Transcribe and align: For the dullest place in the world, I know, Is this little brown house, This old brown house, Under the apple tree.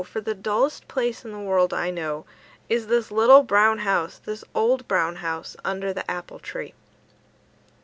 For 0.03 0.19
the 0.19 0.33
dullest 0.33 0.87
place 0.87 1.23
in 1.23 1.31
the 1.31 1.37
world, 1.37 1.75
I 1.75 1.91
know, 1.91 2.25
Is 2.69 2.87
this 2.87 3.11
little 3.11 3.43
brown 3.43 3.77
house, 3.77 4.17
This 4.17 4.43
old 4.55 4.87
brown 4.87 5.17
house, 5.17 5.55
Under 5.63 5.93
the 5.93 6.09
apple 6.09 6.39
tree. 6.39 6.73